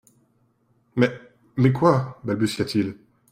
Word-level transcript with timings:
Mais… 0.95 1.11
—Mais, 1.57 1.71
quoi?…» 1.73 2.17
balbutia-t-il. 2.23 2.95